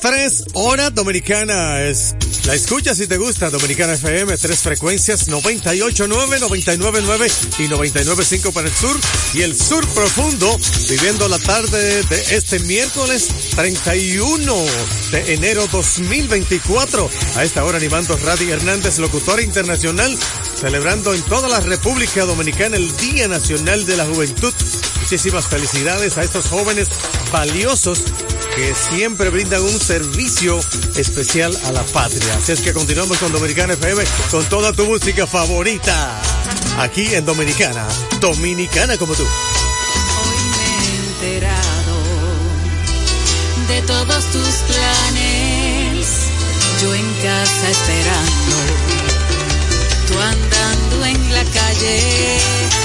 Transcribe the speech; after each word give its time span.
3, 0.00 0.44
hora 0.54 0.90
dominicana. 0.90 1.82
Es, 1.82 2.14
la 2.46 2.54
escucha 2.54 2.94
si 2.94 3.06
te 3.06 3.16
gusta, 3.16 3.50
Dominicana 3.50 3.94
FM, 3.94 4.36
tres 4.38 4.60
frecuencias, 4.60 5.28
98.9, 5.28 6.08
99.9 6.38 7.58
y 7.58 7.68
99.5 7.68 8.52
para 8.52 8.68
el 8.68 8.74
sur 8.74 8.96
y 9.34 9.42
el 9.42 9.56
sur 9.56 9.86
profundo, 9.88 10.58
viviendo 10.88 11.28
la 11.28 11.38
tarde 11.38 12.02
de 12.04 12.36
este 12.36 12.58
miércoles 12.60 13.28
31 13.56 14.54
de 15.10 15.34
enero 15.34 15.66
2024. 15.72 17.10
A 17.36 17.44
esta 17.44 17.64
hora 17.64 17.78
animando 17.78 18.16
Radi 18.16 18.50
Hernández, 18.50 18.98
locutora 18.98 19.42
internacional 19.42 20.16
celebrando 20.58 21.14
en 21.14 21.22
toda 21.22 21.48
la 21.48 21.60
República 21.60 22.24
Dominicana 22.24 22.76
el 22.76 22.96
Día 22.96 23.28
Nacional 23.28 23.86
de 23.86 23.96
la 23.96 24.06
Juventud. 24.06 24.52
Muchísimas 25.00 25.46
felicidades 25.46 26.18
a 26.18 26.24
estos 26.24 26.46
jóvenes 26.46 26.88
valiosos 27.30 28.02
que 28.56 28.74
siempre 28.74 29.30
brindan 29.30 29.62
un 29.62 29.80
servicio 29.80 30.58
especial 30.96 31.56
a 31.66 31.72
la 31.72 31.84
patria. 31.84 32.34
Así 32.36 32.52
es 32.52 32.60
que 32.60 32.72
continuamos 32.72 33.18
con 33.18 33.30
Dominicana 33.30 33.74
FM 33.74 34.02
con 34.30 34.44
toda 34.46 34.72
tu 34.72 34.84
música 34.86 35.26
favorita. 35.28 36.20
Aquí 36.78 37.14
en 37.14 37.24
Dominicana, 37.24 37.86
Dominicana 38.20 38.96
como 38.96 39.14
tú. 39.14 39.22
Hoy 39.22 40.38
me 40.50 41.26
he 41.26 41.36
enterado 41.36 41.96
de 43.68 43.82
todos 43.82 44.24
tus 44.32 44.54
planes. 44.66 46.08
Yo 46.82 46.94
en 46.94 47.14
casa 47.22 47.70
esperando, 47.70 48.87
la 51.38 51.44
calle. 51.44 52.77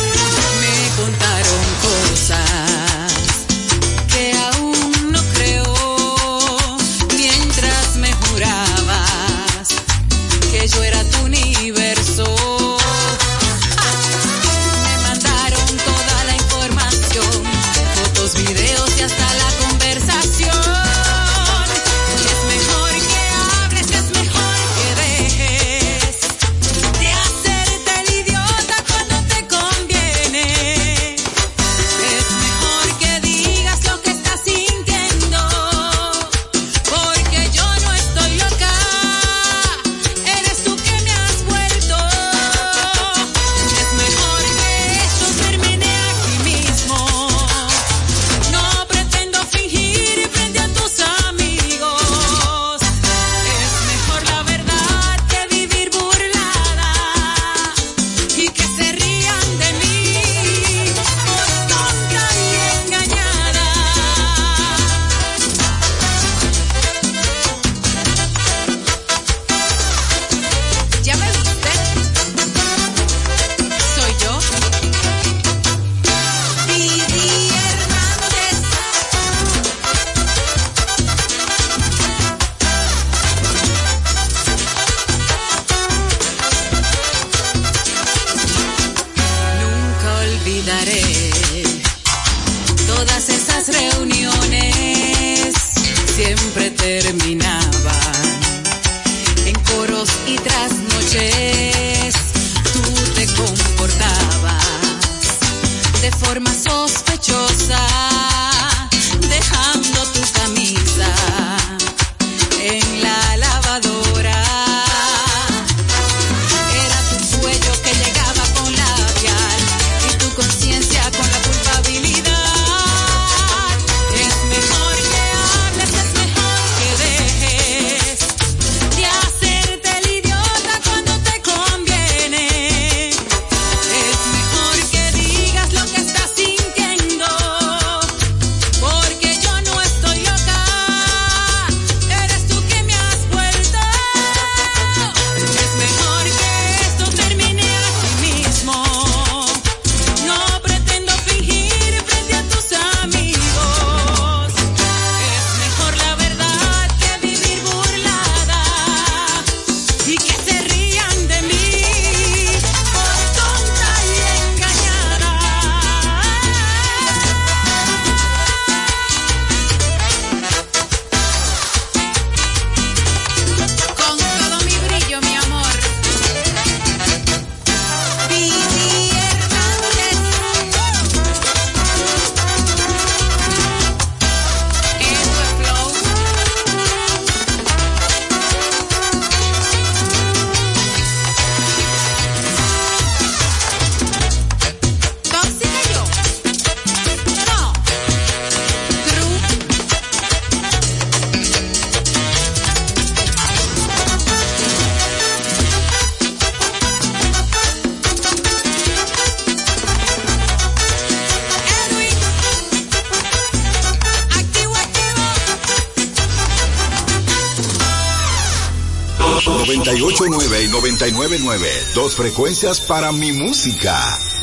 99.9. 220.83 221.93
Dos 221.93 222.13
frecuencias 222.15 222.81
para 222.81 223.13
mi 223.13 223.31
música. 223.31 223.97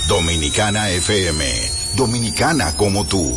Dominicana 0.08 0.88
FM. 0.88 1.44
Dominicana 1.96 2.74
como 2.78 3.04
tú. 3.04 3.36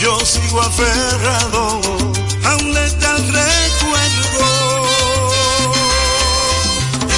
yo 0.00 0.18
sigo 0.20 0.62
aferrado 0.62 1.80
a 2.44 2.56
un 2.56 2.72
letal 2.72 3.18
recuerdo. 3.18 4.46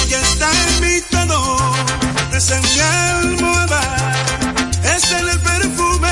Ella 0.03 0.19
está 0.21 0.51
en 0.51 0.81
mi 0.81 1.01
todo, 1.01 1.75
es 2.35 2.51
en 2.51 2.61
mi 2.61 2.79
almohada, 2.79 4.13
es 4.95 5.11
en 5.13 5.29
el 5.29 5.39
perfume 5.39 6.11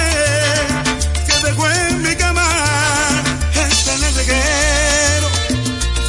que 1.27 1.47
dejó 1.47 1.69
en 1.69 2.01
mi 2.03 2.15
cama, 2.15 2.47
es 3.67 3.87
en 3.87 4.03
el 4.05 4.15
reguero 4.15 5.27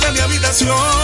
de 0.00 0.12
mi 0.12 0.18
habitación, 0.20 1.01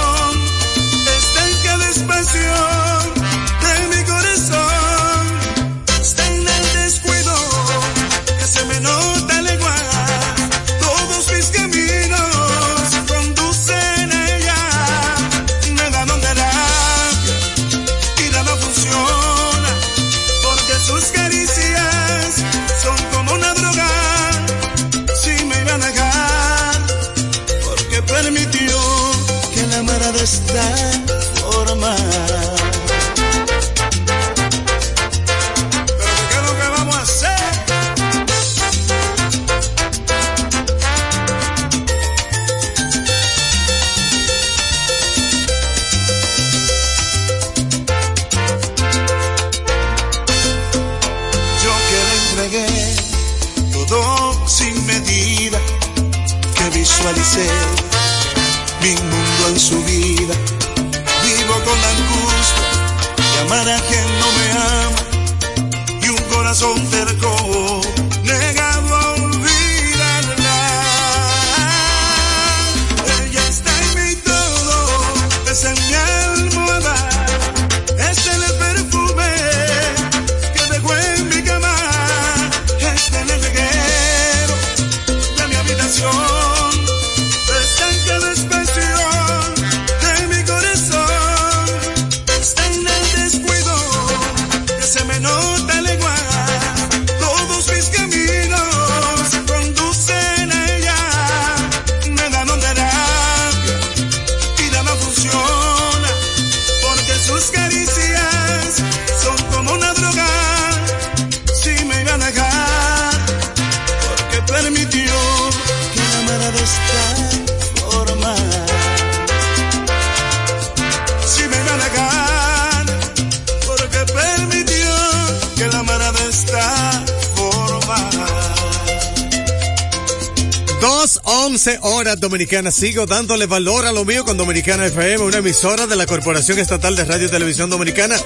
once 131.98 132.08
horas 132.10 132.20
dominicanas. 132.20 132.74
Sigo 132.76 133.06
dándole 133.06 133.46
valor 133.46 133.84
a 133.84 133.92
lo 133.92 134.04
mío 134.04 134.24
con 134.24 134.36
Dominicana 134.36 134.86
FM, 134.86 135.18
una 135.18 135.38
emisora 135.38 135.86
de 135.86 135.96
la 135.96 136.06
Corporación 136.06 136.58
Estatal 136.58 136.94
de 136.94 137.04
Radio 137.04 137.26
y 137.26 137.30
Televisión 137.30 137.70
Dominicana. 137.70 138.16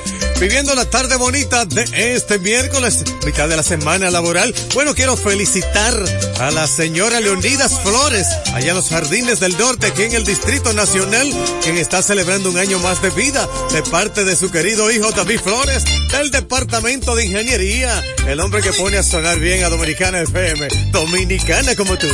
Viviendo 0.41 0.75
la 0.75 0.85
tarde 0.85 1.17
bonita 1.17 1.65
de 1.65 1.85
este 2.15 2.39
miércoles, 2.39 3.03
mitad 3.25 3.49
de 3.49 3.57
la 3.57 3.63
semana 3.63 4.11
laboral. 4.11 4.55
Bueno, 4.75 4.95
quiero 4.95 5.17
felicitar 5.17 5.95
a 6.41 6.51
la 6.51 6.67
señora 6.67 7.21
Leonidas 7.21 7.81
Flores, 7.81 8.27
allá 8.53 8.71
en 8.71 8.77
los 8.77 8.89
Jardines 8.91 9.41
del 9.41 9.57
Norte, 9.57 9.87
aquí 9.87 10.03
en 10.03 10.13
el 10.13 10.25
Distrito 10.25 10.73
Nacional, 10.75 11.33
quien 11.63 11.79
está 11.79 12.03
celebrando 12.03 12.51
un 12.51 12.59
año 12.59 12.79
más 12.81 13.01
de 13.01 13.11
vida 13.11 13.49
de 13.73 13.83
parte 13.85 14.25
de 14.25 14.37
su 14.37 14.51
querido 14.51 14.91
hijo 14.91 15.13
David 15.13 15.41
Flores, 15.41 15.85
del 16.13 16.31
Departamento 16.31 17.15
de 17.15 17.25
Ingeniería, 17.25 18.03
el 18.27 18.41
hombre 18.41 18.61
que 18.61 18.73
pone 18.73 18.99
a 18.99 19.03
sonar 19.03 19.39
bien 19.39 19.65
a 19.65 19.71
Dominicana 19.71 20.21
FM, 20.21 20.69
Dominicana 20.91 21.75
como 21.75 21.97
tú. 21.97 22.09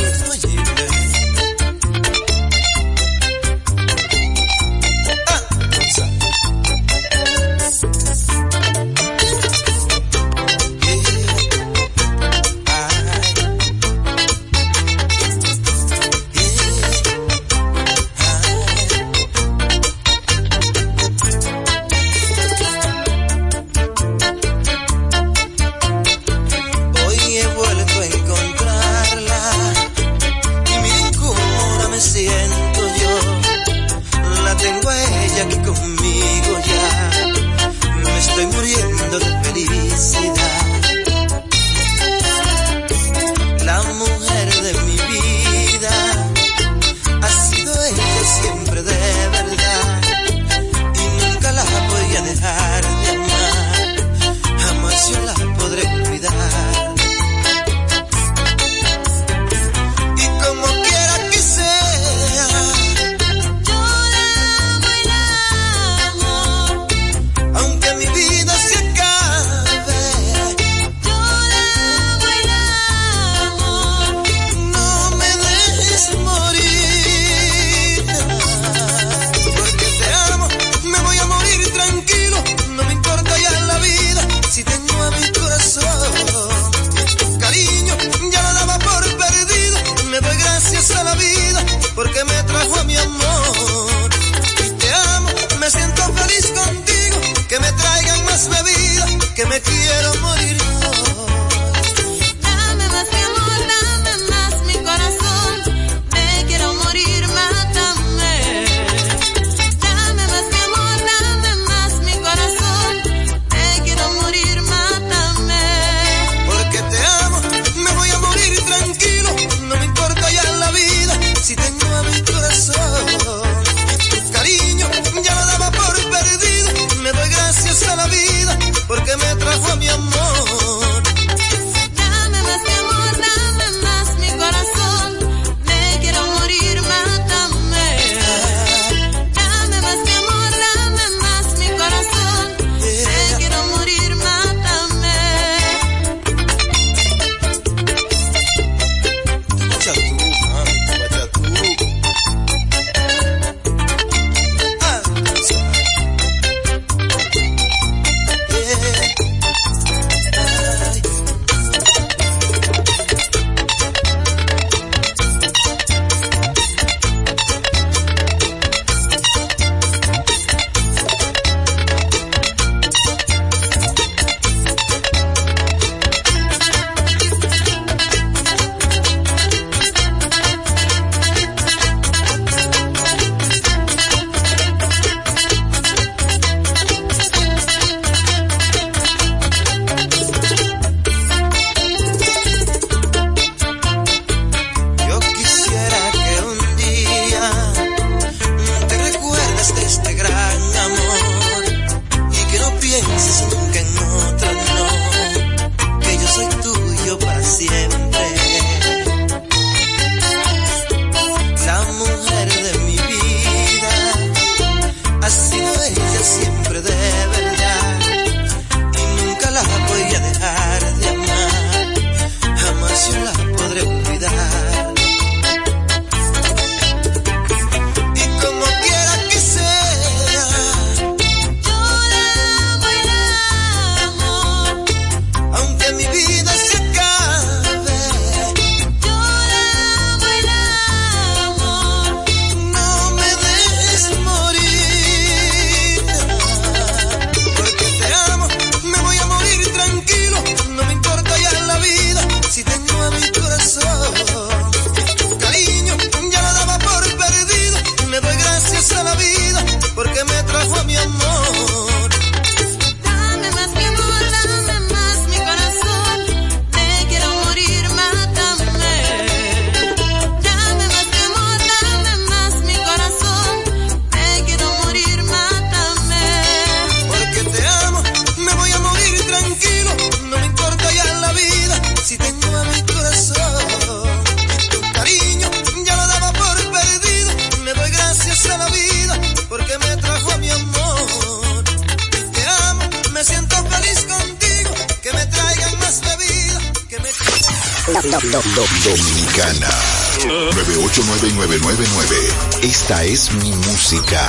Dominicana. 298.59 299.71
9899999. 300.19 302.63
Esta 302.63 303.05
es 303.05 303.31
mi 303.31 303.51
música. 303.51 304.27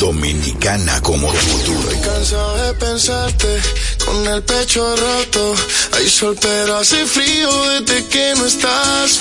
Dominicana 0.00 1.00
como 1.00 1.30
tú. 1.30 1.36
Estoy 1.36 2.00
cansado 2.00 2.56
de 2.56 2.74
pensarte 2.74 3.62
con 4.04 4.26
el 4.26 4.42
pecho 4.42 4.96
roto. 4.96 5.54
Hay 5.92 6.08
sol 6.08 6.36
pero 6.40 6.78
hace 6.78 7.06
frío 7.06 7.48
desde 7.68 8.04
que 8.06 8.34
no 8.36 8.46
estás. 8.46 9.20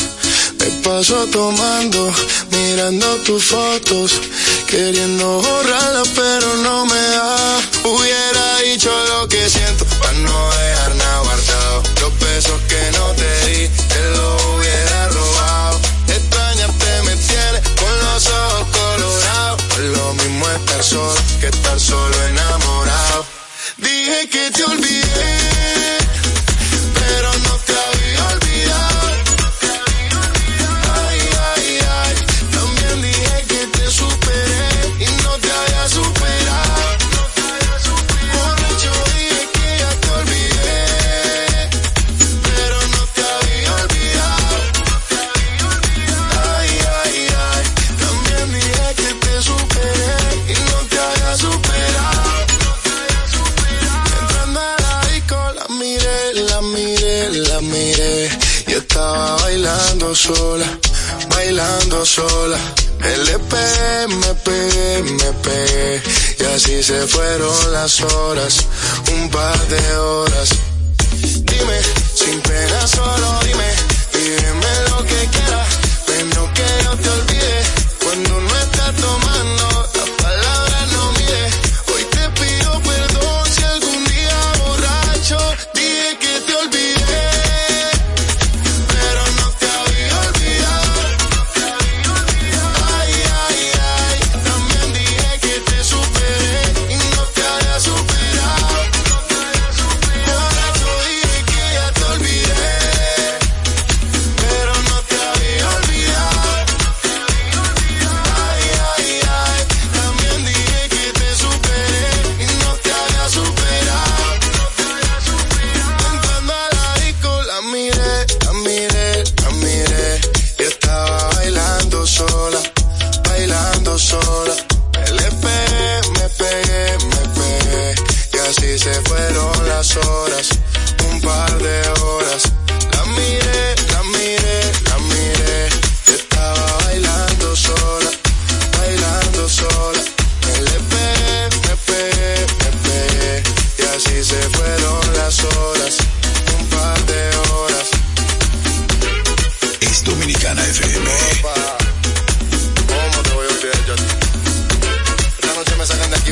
Me 0.58 0.66
paso 0.82 1.28
tomando, 1.28 2.12
mirando 2.50 3.16
tus 3.18 3.44
fotos, 3.44 4.14
queriendo 4.68 5.44
borrarlas 5.44 6.08
pero 6.16 6.56
no 6.58 6.88
me 6.88 6.96
da. 6.96 7.62
Hubiera 7.84 8.58
dicho 8.62 8.90
lo 9.10 9.28
que 9.28 9.48
siento 9.48 9.86
para 10.00 10.14
no 10.14 10.50
dejar 10.50 10.96
nada 10.96 11.20
guardado. 11.20 11.84
Los 12.02 12.18
besos 12.20 12.60
que 12.68 12.92
no 12.98 13.12
te 13.12 13.46
di 13.52 13.70
que 21.40 21.48
estar 21.48 21.80
solo 21.80 22.16
enamorado. 22.28 23.26
Dije 23.78 24.30
que 24.30 24.52
te 24.52 24.64
olvidé. 24.64 24.93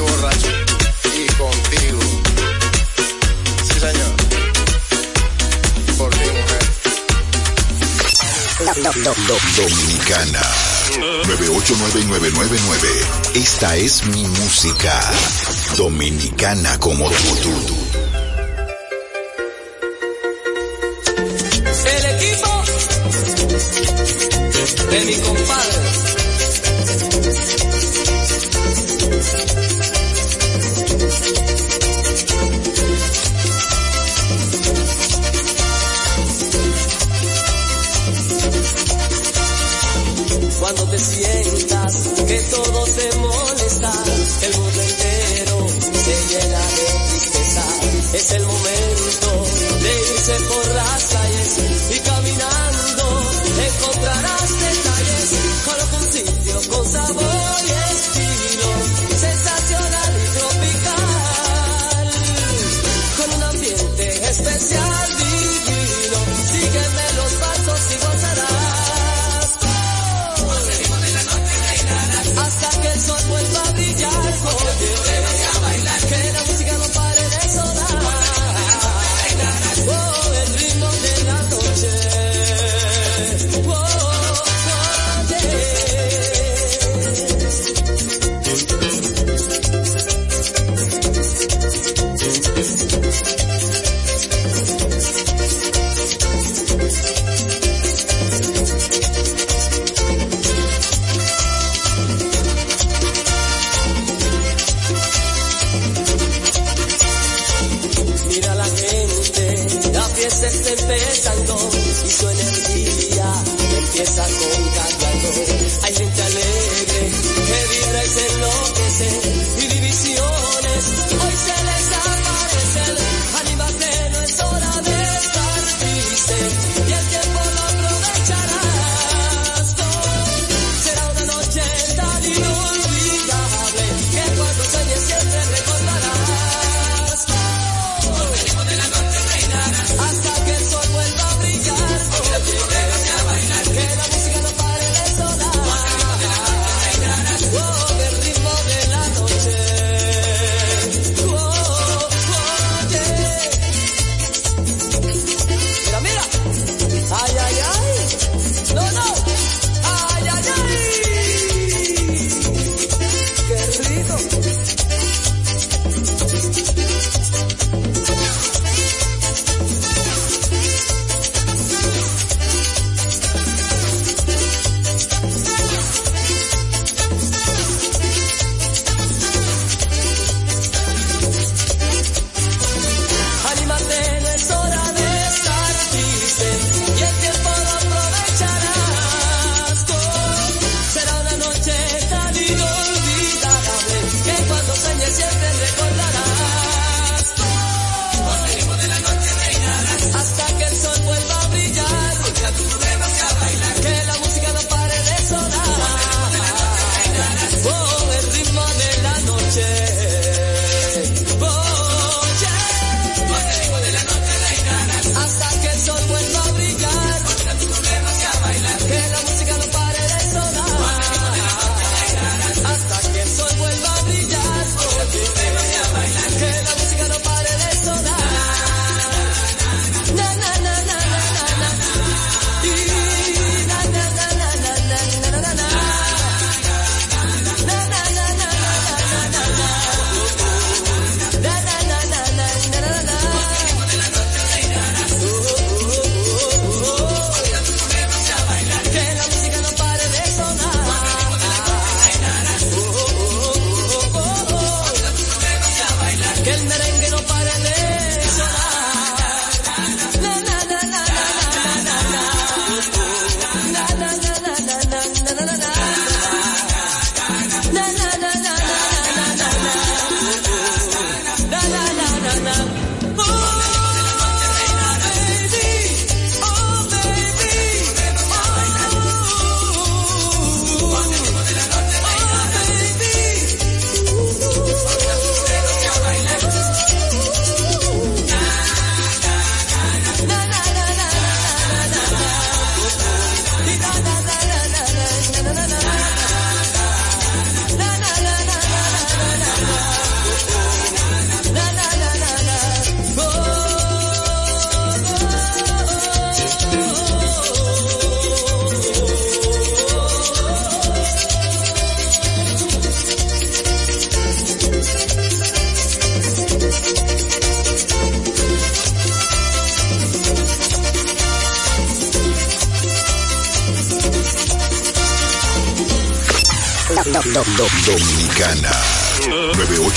borracho. 0.01 0.47
Y 1.15 1.25
contigo. 1.33 1.99
Sí, 3.63 3.73
señor. 3.79 4.13
Por 5.97 6.09
ti, 6.11 6.29
mujer. 6.29 6.63
Dominicana. 9.57 10.41
9899999. 11.25 13.05
Esta 13.35 13.75
es 13.77 14.03
mi 14.05 14.23
música. 14.27 14.99
Dominicana 15.77 16.79
como 16.79 17.09
tú. 17.09 17.35
tú. 17.43 17.91
de 24.91 24.99
mi 25.05 25.15
compadre. 25.15 25.90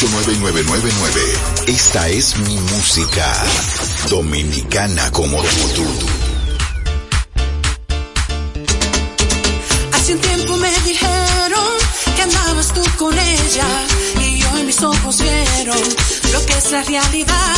989999. 0.09 1.69
Esta 1.69 2.09
es 2.09 2.37
mi 2.37 2.57
música. 2.57 3.33
Dominicana 4.11 5.11
como 5.11 5.38
tú. 5.43 5.87
Hace 9.93 10.14
un 10.14 10.21
tiempo 10.21 10.57
me 10.57 10.71
dijeron 10.81 11.71
que 12.17 12.23
andabas 12.23 12.75
tú 12.75 12.83
con 12.99 13.19
ella 13.19 13.67
y 14.21 14.38
yo 14.40 14.59
en 14.59 14.67
mis 14.67 14.83
ojos 14.83 15.19
vieron 15.21 15.79
lo 16.33 16.47
que 16.47 16.53
es 16.53 16.71
la 16.71 16.83
realidad. 16.83 17.57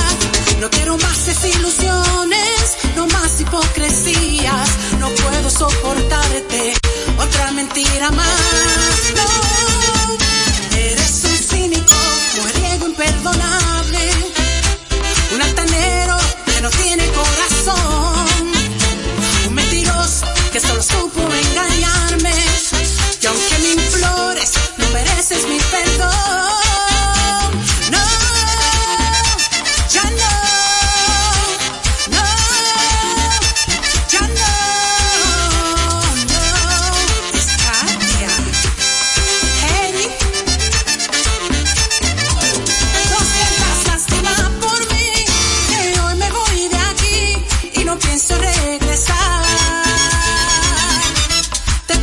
No 0.60 0.70
quiero 0.70 0.96
más 0.98 1.26
desilusiones, 1.26 2.76
no 2.94 3.06
más 3.08 3.40
hipocresías. 3.40 4.68
No 5.00 5.08
puedo 5.10 5.50
soportarte 5.50 6.74
otra 7.18 7.50
mentira 7.52 8.10
más. 8.10 8.40
No, 9.16 10.78
eres 10.78 11.25
imperdonable, 12.96 13.98
un 15.34 15.42
altanero 15.42 16.16
que 16.46 16.60
no 16.62 16.70
tiene 16.70 17.06
corazón, 17.08 18.05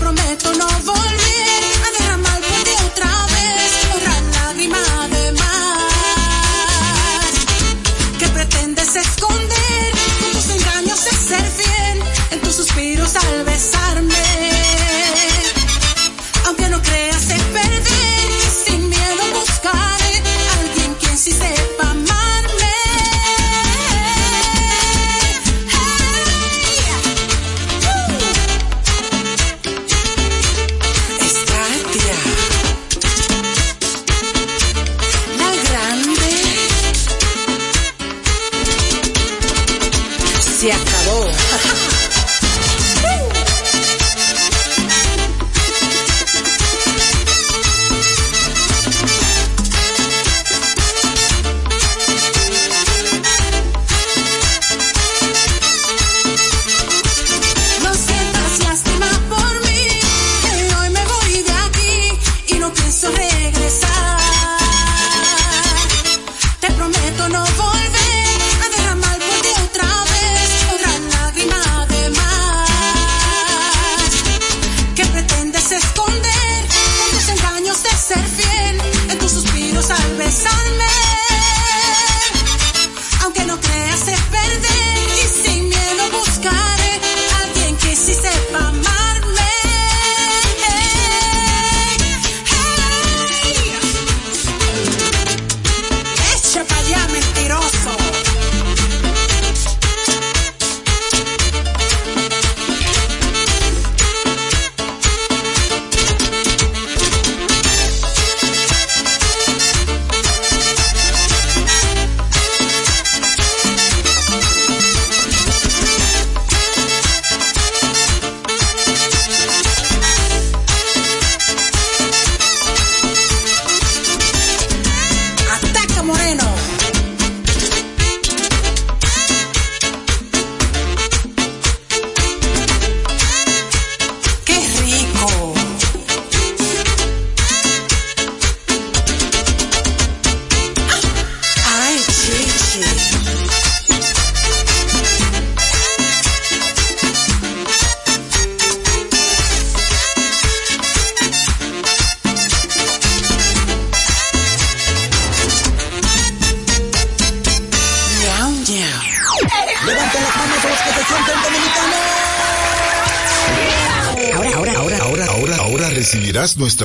prometo 0.04 0.52
no 0.58 0.68
volver 0.84 1.53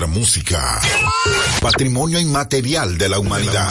música. 0.08 0.80
Patrimonio 1.60 2.18
inmaterial 2.18 2.98
de 2.98 3.08
la 3.08 3.18
humanidad. 3.18 3.70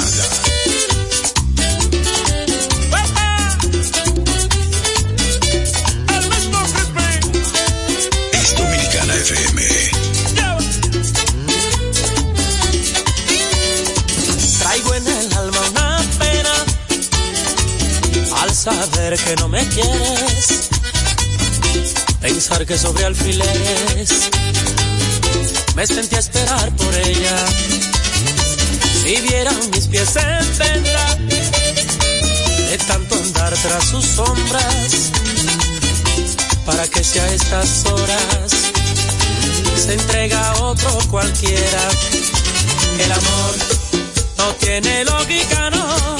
Es 8.33 8.55
Dominicana 8.57 9.15
FM. 9.15 9.61
Traigo 14.59 14.93
en 14.93 15.07
el 15.07 15.33
alma 15.33 15.59
una 15.69 16.01
pena 16.19 16.53
al 18.41 18.53
saber 18.53 19.17
que 19.17 19.35
no 19.35 19.47
me 19.49 19.67
quieres. 19.67 20.69
Pensar 22.21 22.65
que 22.65 22.77
sobre 22.77 23.05
alfileres 23.05 24.29
me 25.77 25.85
sentí 25.85 26.15
a 26.15 26.19
esperar 26.19 26.75
por 26.75 26.95
ella. 26.95 27.37
Si 29.03 29.21
vieran 29.21 29.55
mis 29.69 29.85
pies 29.85 30.15
en 30.15 30.57
venda 30.57 31.15
de 32.71 32.77
tanto 32.87 33.13
andar 33.13 33.53
tras 33.53 33.83
sus 33.85 34.03
sombras, 34.03 35.11
para 36.65 36.87
que 36.87 37.03
sea 37.03 37.23
a 37.23 37.31
estas 37.31 37.85
horas 37.85 38.51
se 39.75 39.93
entrega 39.93 40.49
a 40.49 40.63
otro 40.63 40.97
cualquiera. 41.11 41.83
El 42.97 43.11
amor 43.11 43.55
no 44.39 44.45
tiene 44.55 45.05
lógica, 45.05 45.69
no, 45.69 46.17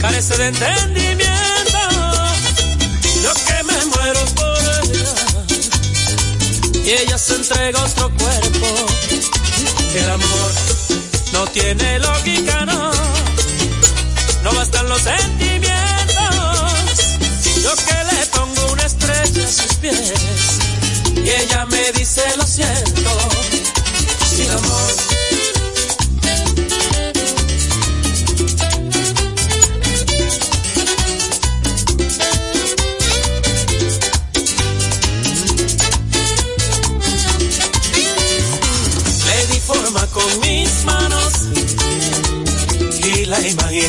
carece 0.00 0.38
de 0.38 0.46
entendimiento. 0.48 1.31
Ella 6.94 7.16
se 7.16 7.36
entrega 7.36 7.80
a 7.80 7.84
otro 7.84 8.10
cuerpo. 8.16 8.66
El 9.94 10.10
amor 10.10 10.52
no 11.32 11.46
tiene 11.46 11.98
lógica, 11.98 12.66
no. 12.66 12.90
No 14.42 14.52
bastan 14.52 14.88
los 14.88 15.00
sentimientos. 15.00 15.70
Yo 17.62 17.74
que 17.76 18.04
le 18.14 18.26
pongo 18.26 18.72
una 18.72 18.84
estrella 18.84 19.44
a 19.44 19.52
sus 19.52 19.74
pies 19.76 20.12
y 21.16 21.30
ella 21.30 21.66
me 21.66 21.92
dice 21.92 22.22
lo 22.36 22.46
siento. 22.46 23.10
Sin 24.34 24.50
amor. 24.50 25.11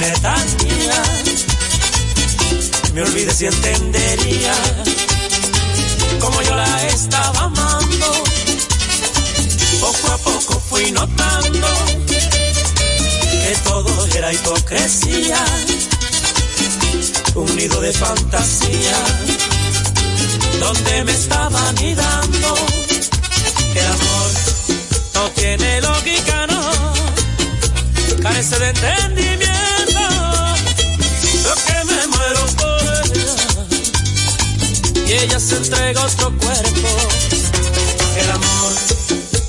Mía. 0.03 1.03
Me 2.93 3.01
olvidé 3.01 3.33
si 3.33 3.45
entendería 3.45 4.53
como 6.19 6.41
yo 6.41 6.55
la 6.55 6.87
estaba 6.87 7.39
amando. 7.43 8.23
Poco 9.79 10.11
a 10.11 10.17
poco 10.17 10.61
fui 10.69 10.91
notando 10.91 11.67
que 13.43 13.55
todo 13.63 14.05
era 14.15 14.33
hipocresía, 14.33 15.43
un 17.35 17.55
nido 17.55 17.79
de 17.81 17.93
fantasía, 17.93 18.97
donde 20.59 21.03
me 21.05 21.11
estaba 21.11 21.69
anidando. 21.69 22.55
El 23.75 23.87
amor 23.87 24.31
no 25.15 25.29
tiene 25.31 25.81
lógica, 25.81 26.47
no, 26.47 26.61
carece 28.21 28.59
de 28.59 28.69
entendimiento. 28.69 29.32
Ella 35.23 35.39
se 35.39 35.55
entrega 35.55 36.01
a 36.01 36.05
otro 36.05 36.37
cuerpo. 36.37 36.89
El 38.17 38.31
amor 38.31 38.73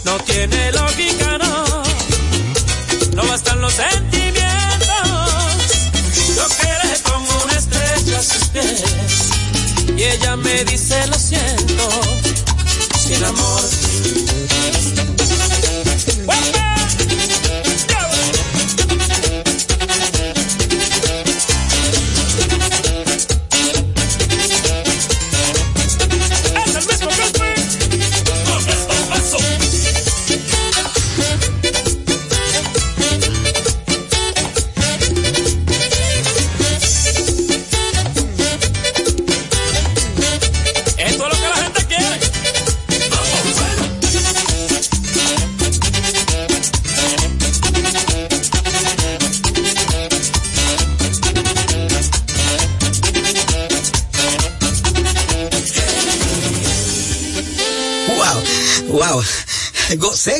no 0.04 0.16
tiene 0.24 0.72
lógica, 0.72 1.38
no, 1.38 1.82
no 3.16 3.28
bastan 3.28 3.60
los 3.60 3.72
sentimientos. 3.72 4.03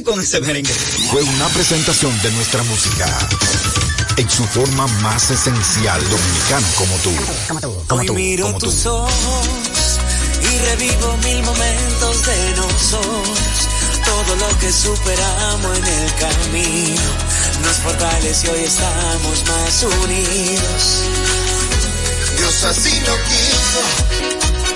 Con 0.05 0.21
ese 0.21 0.41
merengue. 0.41 0.73
Fue 1.11 1.23
una 1.23 1.49
presentación 1.49 2.13
de 2.23 2.31
nuestra 2.33 2.63
música 2.65 3.07
en 4.17 4.31
su 4.31 4.45
forma 4.45 4.87
más 5.03 5.31
esencial 5.31 6.01
dominicana 6.09 6.67
como 6.77 6.97
tú. 6.99 7.95
Hoy 7.95 8.11
miro 8.11 8.55
tus 8.59 8.87
ojos 8.87 9.11
y 10.43 10.59
revivo 10.59 11.17
mil 11.25 11.43
momentos 11.43 12.27
de 12.27 12.55
nosotros. 12.57 13.39
Todo 14.05 14.37
lo 14.37 14.59
que 14.59 14.71
superamos 14.71 15.79
en 15.79 15.87
el 15.87 16.15
camino 16.15 17.03
nos 17.63 17.77
fortalece 17.79 18.47
y 18.47 18.51
hoy 18.51 18.65
estamos 18.65 19.45
más 19.49 19.83
unidos. 19.83 21.03
Dios 22.37 22.65
así 22.65 23.01
lo 23.01 23.17
quiso. 23.25 23.81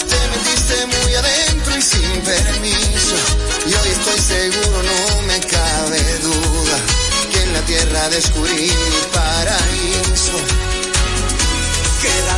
Te 0.08 0.38
metiste 0.38 0.86
muy 0.86 1.14
adentro 1.14 1.76
y 1.76 1.82
sin 1.82 2.22
permiso. 2.22 3.47
Y 3.66 3.74
hoy 3.74 3.88
estoy 3.88 4.18
seguro, 4.18 4.82
no 4.82 5.22
me 5.22 5.40
cabe 5.40 6.18
duda, 6.22 6.78
que 7.30 7.42
en 7.42 7.52
la 7.52 7.62
tierra 7.62 8.08
descubrí 8.08 8.70
mi 8.70 9.00
paraíso. 9.12 10.38
Queda 12.02 12.37